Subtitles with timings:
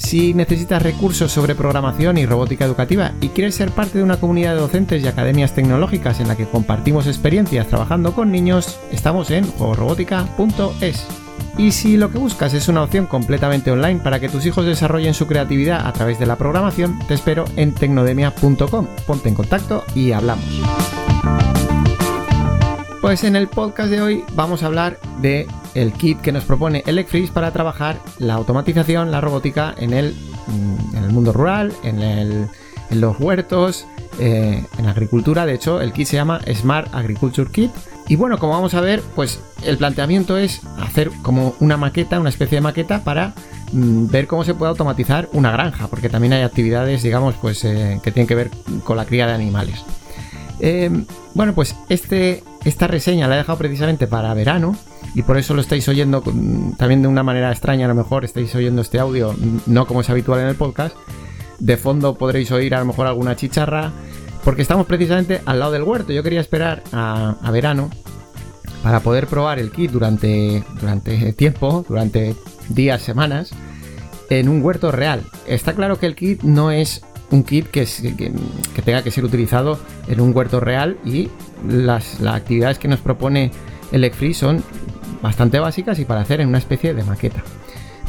[0.00, 4.54] Si necesitas recursos sobre programación y robótica educativa y quieres ser parte de una comunidad
[4.54, 9.44] de docentes y academias tecnológicas en la que compartimos experiencias trabajando con niños, estamos en
[9.44, 11.06] juegorobótica.es.
[11.58, 15.12] Y si lo que buscas es una opción completamente online para que tus hijos desarrollen
[15.12, 18.86] su creatividad a través de la programación, te espero en tecnodemia.com.
[19.06, 20.44] Ponte en contacto y hablamos.
[23.02, 26.82] Pues en el podcast de hoy vamos a hablar de el kit que nos propone
[26.86, 30.14] Electris para trabajar la automatización, la robótica en el,
[30.46, 32.48] mm, mundo rural, en,
[32.90, 33.86] los huertos,
[34.18, 35.46] eh, en agricultura.
[35.46, 37.70] De hecho, el kit se llama Smart Agriculture Kit.
[38.08, 42.30] Y bueno, como vamos a ver, pues el planteamiento es hacer como una maqueta, una
[42.30, 43.34] especie de maqueta para
[43.72, 48.00] mm, ver cómo se puede automatizar una granja, porque también hay actividades, digamos, pues eh,
[48.02, 48.50] que tienen que ver
[48.82, 49.84] con la cría de animales.
[50.58, 50.90] Eh,
[51.34, 54.76] bueno, pues este, esta reseña la he dejado precisamente para verano
[55.14, 56.22] y por eso lo estáis oyendo
[56.78, 59.34] también de una manera extraña, a lo mejor estáis oyendo este audio
[59.66, 60.96] no como es habitual en el podcast.
[61.58, 63.92] De fondo podréis oír a lo mejor alguna chicharra,
[64.44, 66.12] porque estamos precisamente al lado del huerto.
[66.12, 67.90] Yo quería esperar a, verano
[68.82, 72.34] para poder probar el kit durante, durante tiempo, durante
[72.68, 73.50] días, semanas,
[74.30, 75.24] en un huerto real.
[75.46, 79.78] Está claro que el kit no es un kit que, que, tenga que ser utilizado
[80.08, 81.28] en un huerto real y
[81.68, 83.50] las, actividades que nos propone
[83.92, 84.62] el Free son
[85.22, 87.42] bastante básicas y para hacer en una especie de maqueta.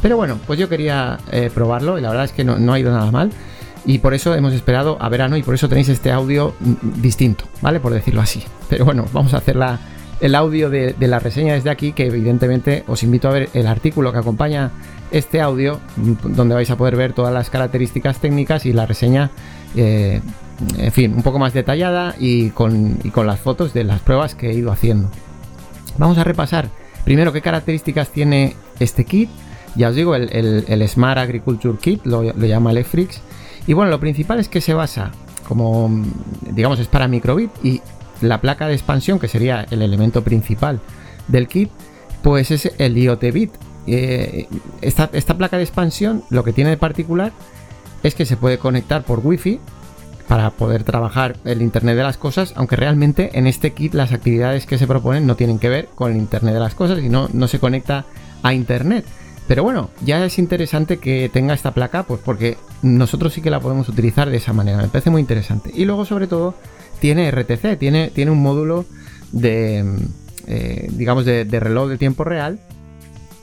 [0.02, 2.92] Pero bueno, pues yo quería eh, probarlo y la verdad es que no, ha ido
[2.92, 3.32] nada mal.
[3.86, 7.46] Y por eso hemos esperado a verano y por eso tenéis este audio mm, distinto,
[7.62, 7.80] ¿vale?
[7.80, 8.44] Por decirlo así.
[8.70, 9.58] Pero bueno, vamos a hacer
[10.20, 14.12] el audio de, la reseña desde aquí, que evidentemente os invito a ver el artículo
[14.12, 14.72] que acompaña
[15.12, 19.32] este audio, mm, donde vais a poder ver todas las características técnicas y la reseña,
[19.76, 20.22] eh,
[20.78, 24.54] en fin, un poco más detallada y con, las fotos de las pruebas que he
[24.54, 25.10] ido haciendo.
[25.98, 26.70] Vamos a repasar
[27.04, 29.30] primero qué características tiene este kit.
[29.76, 33.22] Ya os digo, el, Smart Agriculture Kit lo, llama Electrix.
[33.68, 35.12] Y bueno, lo principal es que se basa
[35.48, 35.90] como,
[36.42, 37.82] digamos, es para microbit y
[38.22, 40.80] la placa de expansión, que sería el elemento principal
[41.28, 41.70] del kit,
[42.22, 43.52] pues es el IoT bit
[43.88, 44.48] eh,
[44.82, 47.32] esta, placa de expansión lo que tiene de particular
[48.04, 49.60] es que se puede conectar por wifi
[50.28, 54.66] para poder trabajar el Internet de las Cosas, aunque realmente en este kit las actividades
[54.66, 57.30] que se proponen no tienen que ver con el Internet de las Cosas y no,
[57.34, 58.06] no se conecta
[58.44, 59.06] a Internet.
[59.48, 63.60] Pero bueno, ya es interesante que tenga esta placa, pues porque nosotros sí que la
[63.60, 64.78] podemos utilizar de esa manera.
[64.78, 65.72] Me parece muy interesante.
[65.74, 66.56] Y luego, sobre todo,
[67.00, 68.86] tiene RTC, tiene, tiene un módulo
[69.32, 69.84] de,
[70.48, 72.60] eh, digamos, de reloj de tiempo real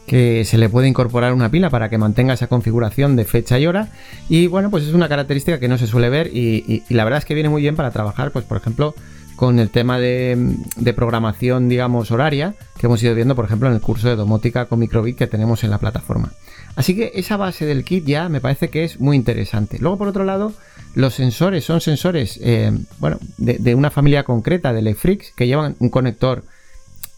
[0.08, 3.66] que se le puede incorporar una pila para que mantenga esa configuración de fecha y
[3.66, 3.88] hora.
[4.28, 7.24] Y bueno, pues es una característica que no se suele ver y, la verdad es
[7.24, 8.94] que viene muy bien para trabajar, pues por ejemplo,
[9.36, 10.56] con el tema de,
[10.96, 14.80] programación, digamos, horaria, que hemos ido viendo, por ejemplo, en el curso de domótica con
[14.80, 16.32] microbit que tenemos en la plataforma.
[16.74, 19.78] Así que esa base del kit ya me parece que es muy interesante.
[19.78, 20.52] Luego, por otro lado,
[20.94, 25.90] los sensores son sensores, eh, bueno, de, una familia concreta de Lefrix que llevan un
[25.90, 26.44] conector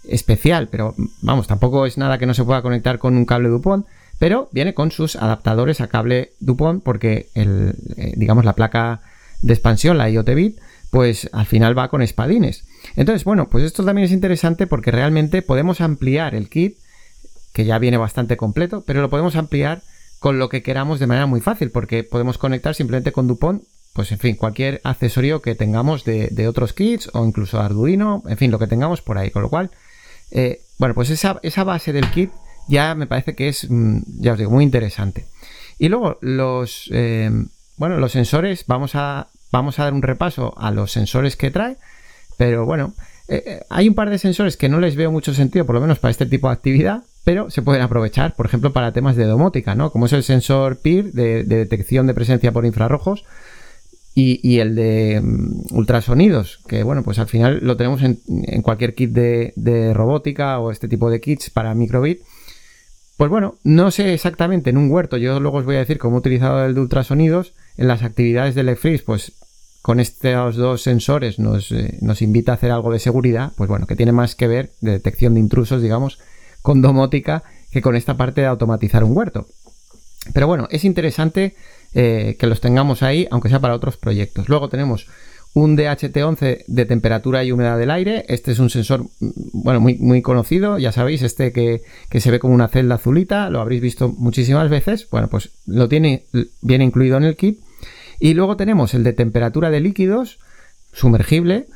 [0.04, 3.86] especial, pero vamos, tampoco es nada que no se pueda conectar con un cable Dupont,
[4.18, 9.00] pero viene con sus adaptadores a cable Dupont porque el, eh, digamos la placa
[9.40, 10.58] de expansión, la IoT bit,
[10.90, 12.64] pues al final va con espadines.
[12.96, 16.76] Entonces, bueno, pues esto también es interesante porque realmente podemos ampliar el kit,
[17.52, 19.82] que ya viene bastante completo, pero lo podemos ampliar
[20.18, 23.62] con lo que queramos de manera muy fácil, porque podemos conectar simplemente con Dupont,
[23.94, 28.36] pues en fin, cualquier accesorio que tengamos de, de otros kits o incluso Arduino, en
[28.36, 29.70] fin, lo que tengamos por ahí, con lo cual
[30.30, 32.30] eh, bueno, pues esa, base del kit
[32.68, 35.26] ya me parece que es, mm, ya os digo, muy interesante.
[35.78, 37.30] Y luego los, eh,
[37.76, 41.76] bueno, los sensores, vamos a, vamos a dar un repaso a los sensores que trae,
[42.36, 42.94] pero bueno,
[43.28, 45.98] eh, hay un par de sensores que no les veo mucho sentido, por lo menos
[45.98, 49.74] para este tipo de actividad, pero se pueden aprovechar, por ejemplo, para temas de domótica,
[49.74, 49.90] ¿no?
[49.90, 53.24] Como es el sensor PIR de detección de presencia por infrarrojos,
[54.14, 58.18] y, el de mm, ultrasonidos, que bueno, pues al final lo tenemos en,
[58.62, 62.22] cualquier kit de, robótica o este tipo de kits para microbit.
[63.16, 66.16] Pues bueno, no sé exactamente en un huerto, yo luego os voy a decir cómo
[66.16, 67.54] he utilizado el de ultrasonidos.
[67.76, 69.32] En las actividades del Freeze, pues
[69.82, 73.86] con estos dos sensores nos, eh, nos, invita a hacer algo de seguridad, pues bueno,
[73.86, 76.18] que tiene más que ver de detección de intrusos, digamos,
[76.62, 79.46] con domótica que con esta parte de automatizar un huerto.
[80.34, 81.54] Pero bueno, es interesante
[81.94, 84.48] eh, que los tengamos ahí, aunque sea para otros proyectos.
[84.48, 85.06] Luego tenemos
[85.52, 88.24] un DHT11 de temperatura y humedad del aire.
[88.28, 91.82] Este es un sensor, mm, bueno, muy, conocido, ya sabéis, este que,
[92.20, 95.08] se ve como una celda azulita, lo habréis visto muchísimas veces.
[95.10, 96.24] Bueno, pues lo tiene,
[96.60, 97.60] viene incluido en el kit.
[98.20, 100.38] Y luego tenemos el de temperatura de líquidos,
[100.92, 101.66] sumergible,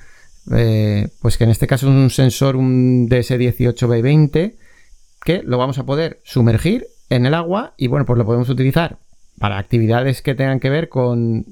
[0.52, 4.54] eh, pues que en este caso es un sensor, un DS18B20,
[5.24, 8.98] que lo vamos a poder sumergir en el agua y bueno, pues lo podemos utilizar
[9.38, 11.44] para actividades que tengan que ver con,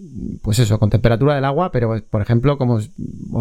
[0.43, 2.91] pues eso, con temperatura del agua, pero por ejemplo, como os,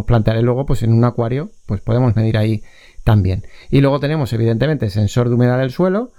[0.06, 2.64] plantearé luego, pues en un acuario, pues podemos medir ahí
[3.04, 3.44] también.
[3.70, 6.12] Y luego tenemos, evidentemente, sensor de humedad del suelo,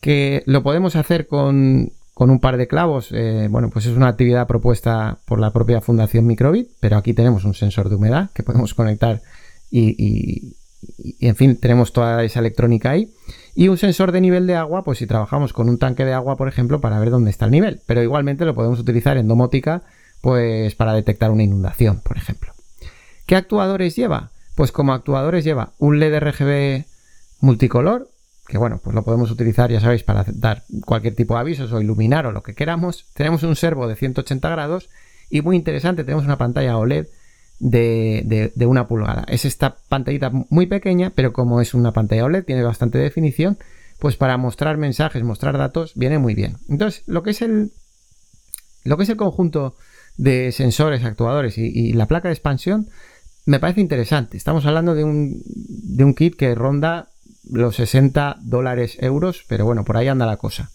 [0.00, 3.08] que lo podemos hacer con, con un par de clavos.
[3.12, 7.44] Eh, bueno, pues es una actividad propuesta por la propia Fundación Microbit, pero aquí tenemos
[7.44, 9.22] un sensor de humedad que podemos conectar
[9.70, 10.54] y,
[10.98, 13.10] y en fin, tenemos toda esa electrónica ahí.
[13.58, 16.36] Y un sensor de nivel de agua, pues si trabajamos con un tanque de agua,
[16.36, 17.80] por ejemplo, para ver dónde está el nivel.
[17.86, 19.82] Pero igualmente lo podemos utilizar en domótica,
[20.20, 22.52] pues para detectar una inundación, por ejemplo.
[23.26, 24.30] ¿Qué actuadores lleva?
[24.54, 26.84] Pues como actuadores lleva un LED RGB
[27.40, 28.08] multicolor,
[28.46, 31.80] que bueno, pues lo podemos utilizar, ya sabéis, para dar cualquier tipo de avisos o
[31.80, 33.06] iluminar o lo que queramos.
[33.12, 34.88] Tenemos un servo de 180 grados
[35.30, 37.08] y muy interesante, tenemos una pantalla OLED
[37.58, 39.24] de, una pulgada.
[39.28, 43.58] Es esta pantallita muy pequeña, pero como es una pantalla OLED, tiene bastante definición,
[43.98, 46.56] pues para mostrar mensajes, mostrar datos, viene muy bien.
[46.68, 47.72] Entonces, lo que es el,
[48.84, 49.76] lo que es el conjunto
[50.16, 52.88] de sensores, actuadores y, la placa de expansión,
[53.46, 54.36] me parece interesante.
[54.36, 57.08] Estamos hablando de un, de un kit que ronda
[57.50, 60.70] los 60 dólares euros, pero bueno, por ahí anda la cosa.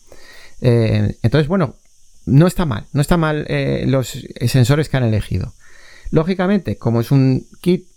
[0.62, 1.76] Eh, entonces, bueno,
[2.26, 5.54] no está mal, no está mal eh, los sensores que han elegido.
[6.14, 7.88] Lógicamente, como es un kit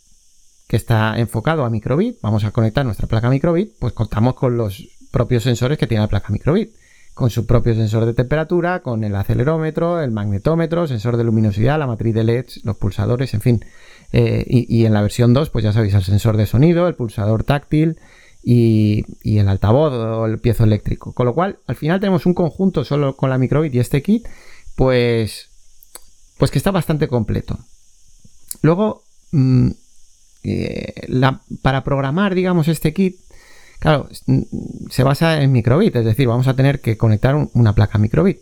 [0.68, 4.88] que está enfocado a microbit, vamos a conectar nuestra placa microbit, pues contamos con los
[5.10, 6.70] propios sensores que tiene la placa microbit,
[7.12, 11.86] con su propio sensor de temperatura, con el acelerómetro, el magnetómetro, sensor de luminosidad, la
[11.86, 13.64] matriz de LEDs, los pulsadores, en fin.
[14.12, 17.44] Eh, y, en la versión 2, pues ya sabéis, el sensor de sonido, el pulsador
[17.44, 17.98] táctil
[18.42, 21.12] y, el altavoz o el piezo eléctrico.
[21.12, 24.26] Con lo cual, al final tenemos un conjunto solo con la microbit y este kit,
[24.74, 25.50] pues,
[26.38, 27.58] pues que está bastante completo.
[28.62, 29.70] Luego, mm,
[30.44, 31.08] eh,
[31.62, 33.16] para programar, digamos, este kit,
[33.78, 34.43] claro, mm,
[34.90, 38.40] se basa en microbit, es decir, vamos a tener que conectar una placa microbit.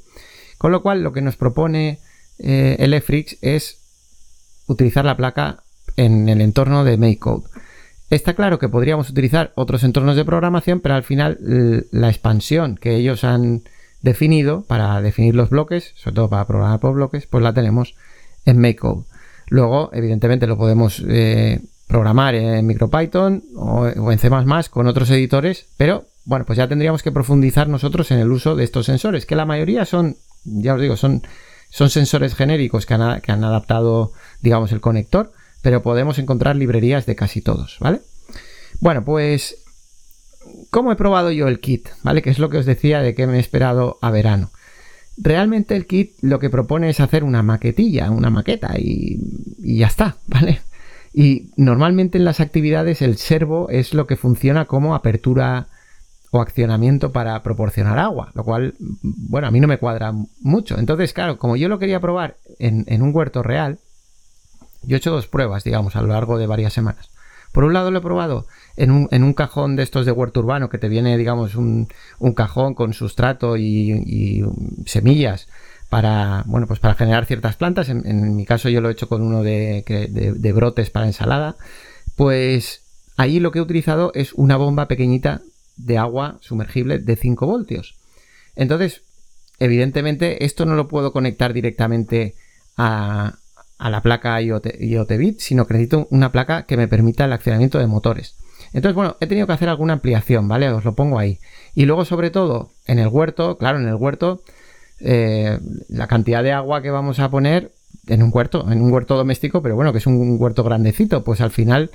[0.59, 1.99] Con lo cual, lo que nos propone
[2.39, 3.79] eh, el EFRIX es
[4.67, 5.63] utilizar la placa
[5.97, 7.49] en el entorno de MakeCode.
[8.11, 11.39] Está claro que podríamos utilizar otros entornos de programación, pero al final
[11.91, 13.63] la expansión que ellos han
[14.03, 17.97] definido para definir los bloques, sobre todo para programar por bloques, pues la tenemos
[18.45, 19.05] en MakeCode.
[19.55, 24.29] Luego, evidentemente, lo podemos eh, programar en MicroPython o, en C
[24.69, 28.65] con otros editores, pero bueno, pues ya tendríamos que profundizar nosotros en el uso de
[28.65, 31.23] estos sensores, que la mayoría son, ya os digo, son,
[31.71, 34.11] son sensores genéricos que han, que han adaptado,
[34.41, 35.31] digamos, el conector,
[35.63, 38.01] pero podemos encontrar librerías de casi todos, ¿vale?
[38.81, 39.59] Bueno, pues,
[40.71, 41.91] ¿cómo he probado yo el kit?
[42.03, 42.23] ¿Vale?
[42.23, 44.51] Que es lo que os decía de que me he esperado a verano.
[45.17, 49.19] Realmente el kit lo que propone es hacer una maquetilla, una maqueta y,
[49.59, 50.61] ya está, ¿vale?
[51.13, 55.69] Y normalmente en las actividades el servo es lo que funciona como apertura
[56.33, 60.77] o accionamiento para proporcionar agua, lo cual, bueno, a mí no me cuadra mucho.
[60.77, 63.79] Entonces, claro, como yo lo quería probar en, en un huerto real,
[64.83, 67.09] yo he hecho dos pruebas, digamos, a lo largo de varias semanas.
[67.55, 70.79] Por un lado lo he probado en un, cajón de estos de huerto urbano que
[70.79, 71.87] te viene, digamos, un,
[72.35, 74.45] cajón con sustrato y,
[74.87, 75.47] semillas
[75.89, 77.89] para, bueno, pues para generar ciertas plantas.
[77.91, 81.55] En, mi caso yo lo he hecho con uno de, de, brotes para ensalada.
[82.17, 82.83] Pues
[83.17, 85.41] ahí lo que he utilizado es una bomba pequeñita
[85.77, 87.95] de agua sumergible de 5 voltios.
[88.57, 89.03] Entonces,
[89.61, 92.35] evidentemente, esto no lo puedo conectar directamente
[92.77, 93.35] a,
[93.85, 97.79] a la placa IoT, IoT sino que necesito una placa que me permita el accionamiento
[97.79, 98.35] de motores.
[98.73, 100.71] Entonces, bueno, he tenido que hacer alguna ampliación, ¿vale?
[100.71, 101.39] Os lo pongo ahí.
[101.75, 104.41] Y luego, sobre todo, en el huerto, claro, en el huerto,
[105.01, 105.59] eh,
[105.91, 107.73] la cantidad de agua que vamos a poner
[108.07, 111.43] en un huerto, en un huerto doméstico, pero bueno, que es un huerto grandecito, pues
[111.43, 111.91] al final,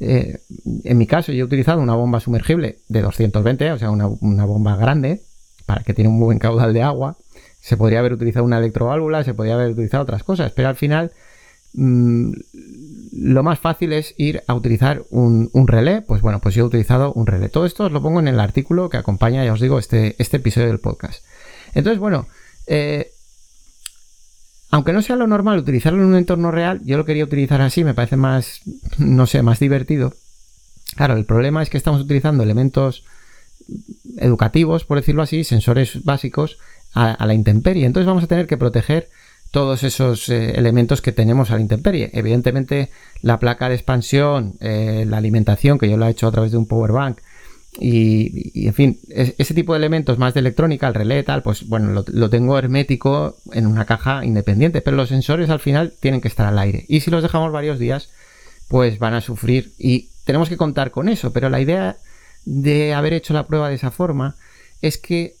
[0.00, 0.38] eh,
[0.84, 4.46] en mi caso, yo he utilizado una bomba sumergible de 220, o sea, una, una
[4.46, 5.20] bomba grande,
[5.66, 7.18] para que tiene un buen caudal de agua.
[7.60, 11.12] Se podría haber utilizado una electroválvula, se podría haber utilizado otras cosas, pero al final
[11.74, 12.32] mm,
[13.16, 16.02] lo más fácil es ir a utilizar un, relé.
[16.02, 17.48] Pues bueno, pues yo he utilizado un relé.
[17.48, 20.38] Todo esto os lo pongo en el artículo que acompaña, ya os digo, este, este
[20.38, 21.24] episodio del podcast.
[21.74, 22.26] Entonces, bueno,
[22.66, 23.12] eh,
[24.70, 27.84] aunque no sea lo normal utilizarlo en un entorno real, yo lo quería utilizar así,
[27.84, 28.62] me parece más,
[28.98, 30.14] no sé, más divertido.
[30.96, 33.04] Claro, el problema es que estamos utilizando elementos
[34.16, 36.58] educativos, por decirlo así, sensores básicos,
[36.94, 37.86] a, la intemperie.
[37.86, 39.08] Entonces vamos a tener que proteger
[39.54, 42.10] todos esos eh, elementos que tenemos a la intemperie.
[42.12, 42.90] Evidentemente,
[43.22, 46.58] la placa de expansión, eh, la alimentación, que yo lo he hecho a través de
[46.58, 47.18] un power bank,
[47.78, 52.04] y, en fin, ese tipo de elementos más de electrónica, el relé, tal, pues bueno,
[52.04, 56.46] lo, tengo hermético en una caja independiente, pero los sensores al final tienen que estar
[56.46, 56.84] al aire.
[56.88, 58.10] Y si los dejamos varios días,
[58.66, 61.32] pues van a sufrir y tenemos que contar con eso.
[61.32, 61.96] Pero la idea
[62.44, 64.34] de haber hecho la prueba de esa forma
[64.82, 65.34] es que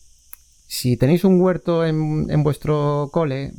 [0.74, 3.52] si tenéis un huerto en, vuestro cole,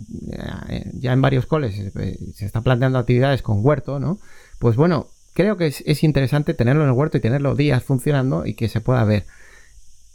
[0.67, 4.19] eh, ya en varios coles eh, se están planteando actividades con huerto, ¿no?
[4.59, 8.53] Pues bueno, creo que es, interesante tenerlo en el huerto y tenerlo días funcionando y
[8.53, 9.23] que se pueda ver.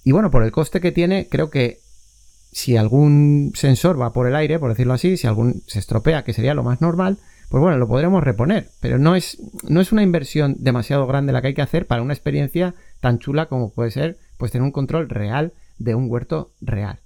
[0.04, 1.80] Y bueno, por el coste que tiene, creo que
[2.52, 6.34] si algún sensor va por el aire, por decirlo así, si algún se estropea, que
[6.34, 7.16] sería lo más normal,
[7.48, 8.68] pues bueno, lo podremos reponer.
[8.78, 12.02] Pero no es, no es una inversión demasiado grande la que hay que hacer para
[12.02, 16.52] una experiencia tan chula como puede ser pues tener un control real de un huerto
[16.60, 17.00] real.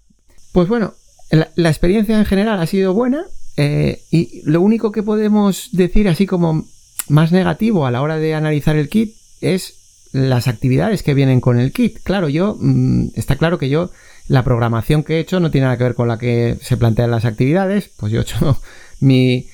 [0.52, 0.92] Pues bueno,
[1.30, 3.24] la, experiencia en general ha sido buena
[3.56, 6.66] eh, y lo único que podemos decir así como
[7.08, 9.74] más negativo a la hora de analizar el kit es
[10.12, 11.98] las actividades que vienen con el kit.
[12.02, 13.90] Claro, yo mm, está claro que yo
[14.28, 17.10] la programación que he hecho no tiene nada que ver con la que se plantean
[17.10, 18.60] las actividades, pues yo he hecho
[19.00, 19.46] mi,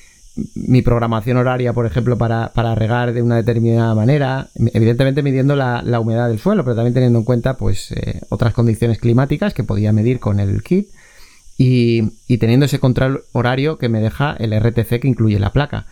[0.55, 6.29] mi programación horaria, por ejemplo, para, regar de una determinada manera, evidentemente midiendo la, humedad
[6.29, 10.19] del suelo, pero también teniendo en cuenta pues eh, otras condiciones climáticas que podía medir
[10.19, 10.87] con el kit
[11.57, 15.85] y, teniendo ese control horario que me deja el RTC que incluye la placa.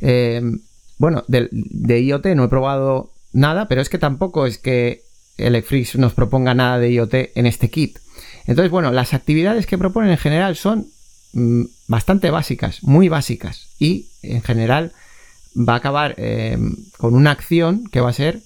[0.00, 0.60] Em,
[0.98, 5.02] bueno, de, IoT no he probado nada, pero es que tampoco es que
[5.38, 7.98] Elecfrix nos proponga nada de IoT en este kit.
[8.46, 10.86] Entonces, bueno, las actividades que proponen en general son
[11.32, 13.68] Mm, bastante básicas, muy básicas.
[13.82, 14.92] Y en general
[15.58, 16.56] va a acabar eh,
[16.98, 18.40] con una acción que va a ser,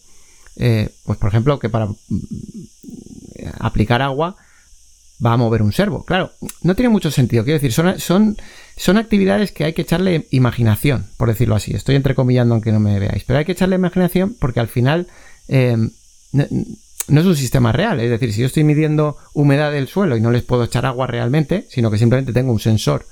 [0.57, 1.95] eh, pues por ejemplo, que para mm,
[3.59, 4.37] aplicar agua
[5.23, 6.07] va a mover un servo.
[6.07, 7.45] Claro, no tiene mucho sentido.
[7.45, 8.39] Quiero decir, son, son,
[8.79, 11.75] son actividades que hay que echarle imaginación, por decirlo así.
[11.75, 13.25] Estoy entrecomillando aunque no me veáis.
[13.25, 15.07] Pero hay que echarle imaginación porque al final
[15.49, 15.77] eh,
[16.33, 18.01] no es un sistema real.
[18.01, 21.07] Es decir, si yo estoy midiendo humedad del suelo y no les puedo echar agua
[21.07, 23.05] realmente, sino que simplemente tengo un sensor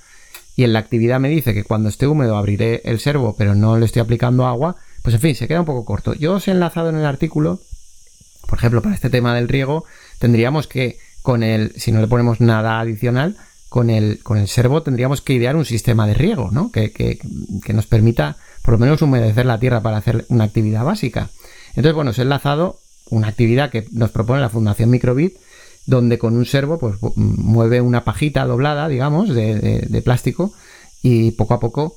[0.56, 3.76] y en la actividad me dice que cuando esté húmedo abriré el servo, pero no
[3.78, 6.14] le estoy aplicando agua, pues en fin, se queda un poco corto.
[6.14, 7.60] Yo os he enlazado en el artículo,
[8.48, 9.84] por ejemplo, para este tema del riego,
[10.18, 13.36] tendríamos que con el, si no le ponemos nada adicional,
[13.68, 16.70] con el, con el servo tendríamos que idear un sistema de riego, ¿no?
[16.70, 17.18] Que, que,
[17.64, 21.30] que nos permita por lo menos humedecer la tierra para hacer una actividad básica.
[21.70, 22.78] Entonces, bueno, os he enlazado
[23.10, 25.36] una actividad que nos propone la Fundación Microbit,
[25.86, 30.52] donde con un servo pues, mueve una pajita doblada, digamos, de, plástico
[31.02, 31.96] y poco a poco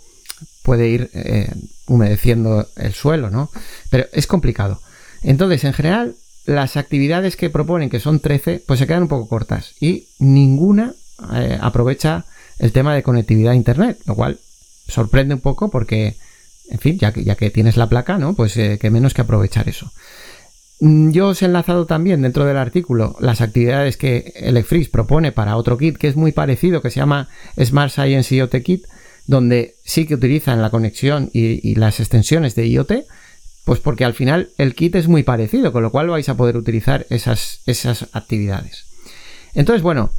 [0.64, 1.50] puede ir eh,
[1.88, 3.50] humedeciendo el suelo, ¿no?
[3.90, 4.82] Pero es complicado.
[5.24, 6.16] Entonces, en general,
[6.46, 10.94] las actividades que proponen, que son 13, pues se quedan un poco cortas y ninguna
[11.34, 12.26] eh, aprovecha
[12.60, 14.40] el tema de conectividad a Internet, lo cual
[14.88, 16.16] sorprende un poco porque,
[16.70, 18.34] en fin, ya que, ya que tienes la placa, ¿no?
[18.34, 19.92] Pues eh, que menos que aprovechar eso.
[20.80, 25.58] Mm, yo os he enlazado también dentro del artículo las actividades que Elecfreeze propone para
[25.58, 27.30] otro kit que es muy parecido, que se llama
[27.60, 28.86] Smart Science IoT Kit,
[29.26, 32.92] donde sí que utilizan la conexión y, las extensiones de IoT,
[33.66, 36.56] pues porque al final el kit es muy parecido, con lo cual vais a poder
[36.56, 38.86] utilizar esas, esas actividades.
[39.54, 40.12] Entonces, bueno,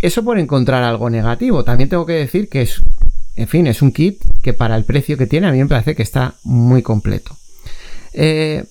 [0.00, 1.64] eso por encontrar algo negativo.
[1.64, 2.80] También tengo que decir que es,
[3.36, 5.94] en fin, es un kit que para el precio que tiene a mí me parece
[5.94, 7.36] que está muy completo.
[8.14, 8.64] Eh,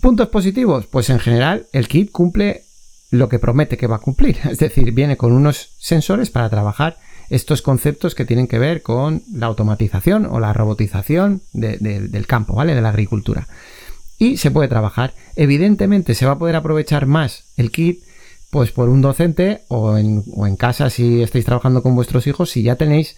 [0.00, 0.86] ¿Puntos positivos?
[0.86, 2.64] Pues en general el kit cumple
[3.10, 4.38] lo que promete que va a cumplir.
[4.50, 6.98] Es decir, viene con unos sensores para trabajar
[7.30, 12.74] estos conceptos que tienen que ver con la automatización o la robotización del campo, ¿vale?
[12.74, 13.46] De la agricultura.
[14.18, 15.12] Y se puede trabajar.
[15.36, 18.02] Evidentemente se va a poder aprovechar más el kit
[18.50, 22.50] pues por un docente o en, o en casa si estáis trabajando con vuestros hijos,
[22.50, 23.16] si ya tenéis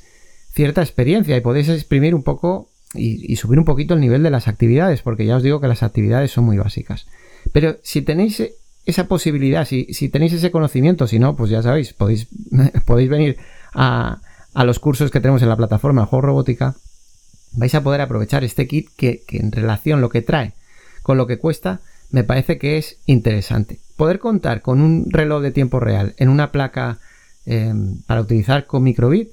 [0.52, 4.48] cierta experiencia y podéis exprimir un poco y, subir un poquito el nivel de las
[4.48, 7.06] actividades, porque ya os digo que las actividades son muy básicas.
[7.52, 8.42] Pero si tenéis
[8.84, 12.26] esa posibilidad, si, tenéis ese conocimiento, si no, pues ya sabéis, podéis,
[12.86, 13.36] podéis venir
[13.74, 14.20] a,
[14.54, 16.74] los cursos que tenemos en la plataforma Juego Robótica,
[17.52, 20.54] vais a poder aprovechar este kit que, en relación lo que trae
[21.02, 21.80] con lo que cuesta,
[22.10, 23.78] me parece que es interesante.
[23.96, 26.98] Poder contar con un reloj de tiempo real en una placa
[27.46, 27.72] eh,
[28.06, 29.30] para utilizar con microbit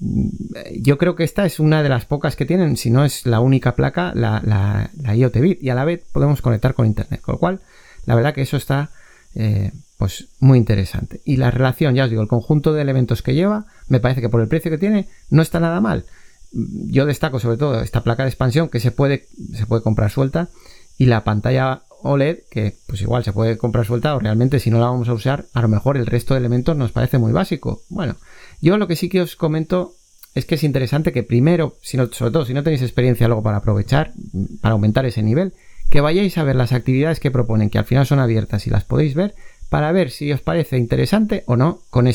[0.00, 3.40] yo creo que esta es una de las pocas que tienen, si no es la
[3.40, 7.34] única placa, la, la, IoT Bit, y a la vez podemos conectar con Internet, con
[7.34, 7.60] lo cual,
[8.06, 8.90] la verdad que eso está
[9.34, 11.20] eh, pues muy interesante.
[11.24, 14.30] Y la relación, ya os digo, el conjunto de elementos que lleva, me parece que
[14.30, 16.06] por el precio que tiene, no está nada mal.
[16.52, 20.10] Mm, yo destaco sobre todo esta placa de expansión que se puede, se puede comprar
[20.10, 20.48] suelta
[20.96, 24.78] y la pantalla OLED que pues igual se puede comprar suelta o realmente si no
[24.78, 27.82] la vamos a usar a lo mejor el resto de elementos nos parece muy básico.
[27.88, 28.16] Bueno,
[28.60, 29.94] Yo lo que sí que os comento
[30.34, 33.58] es que es interesante que primero, si sobre todo si no tenéis experiencia luego para
[33.58, 34.12] aprovechar,
[34.60, 35.54] para aumentar ese nivel,
[35.90, 38.84] que vayáis a ver las actividades que proponen, que al final son abiertas y las
[38.84, 39.34] podéis ver,
[39.68, 42.08] para ver si os parece interesante o no con,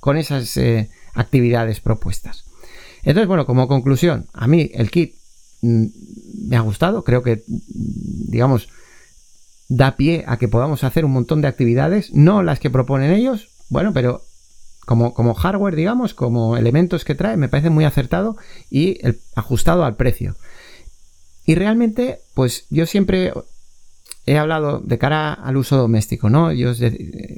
[0.00, 2.44] con esas eh, actividades propuestas.
[3.02, 5.14] Entonces, bueno, como conclusión, a mí el kit
[5.62, 5.86] mm,
[6.48, 8.68] me ha gustado, creo que, mm, digamos,
[9.68, 13.48] da pie a que podamos hacer un montón de actividades, no las que proponen ellos,
[13.68, 14.22] bueno, pero
[14.86, 18.36] como, como hardware, digamos, como elementos que trae, me parece muy acertado
[18.70, 18.98] y
[19.34, 20.36] ajustado al precio.
[21.44, 23.32] Y realmente, pues yo siempre
[24.24, 26.52] he hablado de cara al uso doméstico, ¿no?
[26.52, 26.72] Yo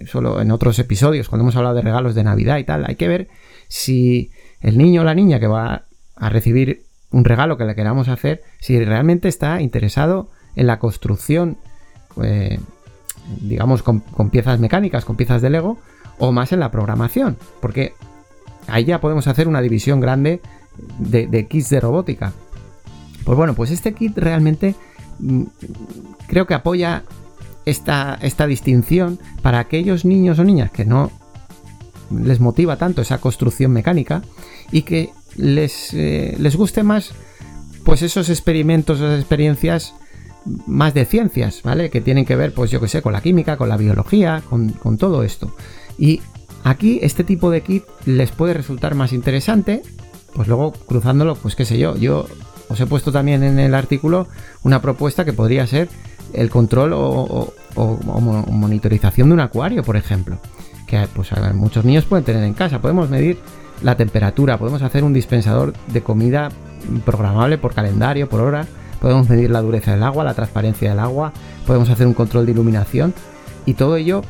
[0.06, 3.08] solo en otros episodios, cuando hemos hablado de regalos de Navidad y tal, hay que
[3.08, 3.28] ver
[3.68, 5.84] si el niño o la niña que va
[6.16, 11.58] a recibir un regalo que le queramos hacer, si realmente está interesado en la construcción,
[12.22, 12.58] eh,
[13.40, 15.78] digamos, con, piezas mecánicas, con piezas de Lego,
[16.18, 17.94] o más en la programación, porque
[18.66, 20.40] ahí ya podemos hacer una división grande
[20.98, 22.32] de, kits de robótica.
[23.24, 24.74] Pues bueno, pues este kit realmente
[25.18, 25.42] mm,
[26.26, 27.04] creo que apoya
[27.64, 31.10] esta, esta distinción para aquellos niños o niñas que no
[32.10, 34.22] les motiva tanto esa construcción mecánica
[34.72, 37.12] y que les, eh, les guste más
[37.84, 39.94] pues esos experimentos, esas experiencias
[40.66, 41.90] más de ciencias, ¿vale?
[41.90, 44.96] Que tienen que ver, pues yo que sé, con la química, con la biología, con
[44.98, 45.54] todo esto.
[45.98, 46.20] Y
[46.64, 49.82] aquí este tipo de kit les puede resultar más interesante,
[50.34, 52.26] pues luego cruzándolo, pues qué sé yo, yo
[52.68, 54.28] os he puesto también en el artículo
[54.62, 55.88] una propuesta que podría ser
[56.32, 57.52] el control o,
[58.50, 60.38] monitorización de un acuario, por ejemplo.
[60.86, 62.80] Que pues, muchos niños pueden tener en casa.
[62.80, 63.38] Podemos medir
[63.82, 66.50] la temperatura, podemos hacer un dispensador de comida
[67.04, 68.66] programable por calendario, por hora.
[69.00, 71.32] Podemos medir la dureza del agua, la transparencia del agua.
[71.66, 73.14] Podemos hacer un control de iluminación.
[73.64, 74.22] Y todo ello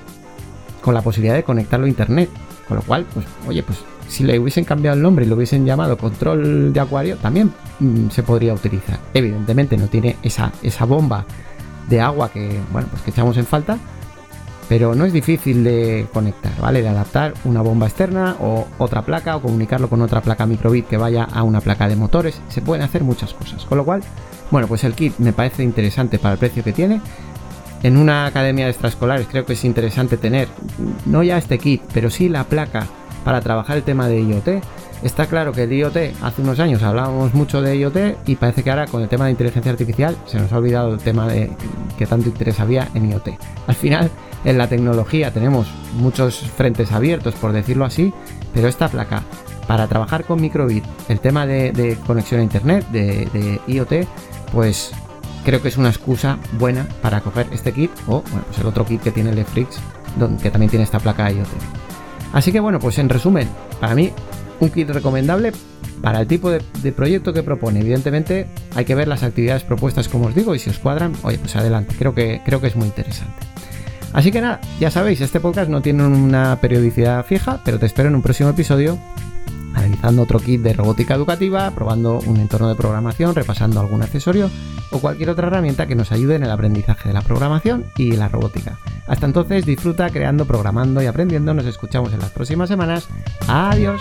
[0.81, 2.31] con la posibilidad de conectarlo a internet.
[2.67, 5.65] Con lo cual, pues, oye, pues si le hubiesen cambiado el nombre y lo hubiesen
[5.65, 8.99] llamado control de acuario, también mm, se podría utilizar.
[9.15, 11.25] Evidentemente no tiene esa, esa bomba
[11.89, 13.79] de agua que, bueno, pues que echamos en falta,
[14.69, 16.83] pero no es difícil de conectar, ¿vale?
[16.83, 20.99] De adaptar una bomba externa o otra placa o comunicarlo con otra placa microbit que
[20.99, 22.41] vaya a una placa de motores.
[22.49, 23.65] Se pueden hacer muchas cosas.
[23.65, 24.03] Con lo cual,
[24.51, 27.01] bueno, pues el kit me parece interesante para el precio que tiene.
[27.83, 30.49] En una academia de extraescolares creo que es interesante tener
[31.07, 32.87] no ya este kit, pero sí la placa
[33.25, 34.63] para trabajar el tema de IoT.
[35.03, 38.71] Está claro que el IoT, hace unos años hablábamos mucho de IoT y parece que
[38.71, 41.53] ahora con el tema de inteligencia artificial se nos ha olvidado el tema de
[41.97, 43.29] que tanto interés había en IoT.
[43.69, 44.11] Al final,
[44.45, 48.13] en la tecnología tenemos muchos frentes abiertos, por decirlo así,
[48.53, 49.23] pero esta placa
[49.69, 54.09] para trabajar con microbit, el tema de, conexión a internet, de, IoT,
[54.53, 54.93] pues
[55.45, 58.85] creo que es una excusa buena para coger este kit o bueno, pues el otro
[58.85, 59.45] kit que tiene el
[60.43, 61.49] que también tiene esta placa IoT.
[62.33, 63.49] Así que bueno, pues en resumen,
[63.81, 64.13] para mí
[64.61, 65.53] un kit recomendable
[66.03, 66.61] para el tipo de,
[66.93, 67.81] proyecto que propone.
[67.81, 71.39] Evidentemente hay que ver las actividades propuestas como os digo y si os cuadran, oye,
[71.39, 73.47] pues adelante, creo que, creo que es muy interesante.
[74.13, 78.09] Así que nada, ya sabéis, este podcast no tiene una periodicidad fija, pero te espero
[78.09, 78.99] en un próximo episodio
[79.79, 84.51] analizando otro kit de robótica educativa, probando un entorno de programación, repasando algún accesorio
[84.91, 88.29] o cualquier otra herramienta que nos ayude en el aprendizaje de la programación y la
[88.29, 88.79] robótica.
[89.07, 91.55] Hasta entonces, disfruta creando, programando y aprendiendo.
[91.55, 93.09] Nos escuchamos en las próximas semanas.
[93.47, 94.01] Adiós.